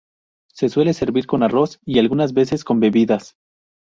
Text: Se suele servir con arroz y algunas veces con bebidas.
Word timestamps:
Se 0.51 0.67
suele 0.67 0.93
servir 0.95 1.27
con 1.27 1.43
arroz 1.43 1.79
y 1.85 1.99
algunas 1.99 2.33
veces 2.33 2.63
con 2.63 2.79
bebidas. 2.79 3.35